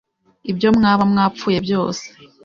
ibyo 0.51 0.69
mwaba 0.77 1.03
mwapfuye 1.11 1.57
byose 1.65 2.03